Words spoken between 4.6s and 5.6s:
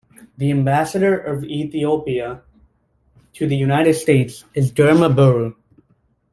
Girma Birru.